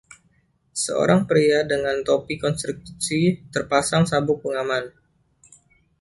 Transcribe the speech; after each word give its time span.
Seorang 0.83 1.21
pria 1.29 1.59
dengan 1.71 1.97
topi 2.07 2.33
konstruksi 2.43 3.21
terpasang 3.53 4.03
sabuk 4.11 4.37
pengaman. 4.43 4.85